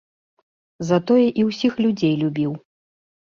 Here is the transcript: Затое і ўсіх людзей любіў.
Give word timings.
Затое 0.89 1.27
і 1.43 1.45
ўсіх 1.49 1.73
людзей 1.87 2.13
любіў. 2.25 2.51